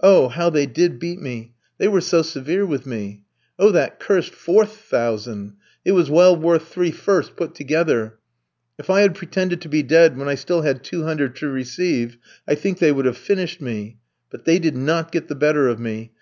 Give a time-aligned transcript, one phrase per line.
[0.00, 1.52] Oh, how they did beat me!
[1.76, 3.24] They were so severe with me.
[3.58, 5.56] Oh, that cursed fourth thousand!
[5.84, 8.18] it was well worth three firsts put together.
[8.78, 12.16] If I had pretended to be dead when I had still 200 to receive,
[12.48, 13.98] I think they would have finished me;
[14.30, 16.12] but they did not get the better of me.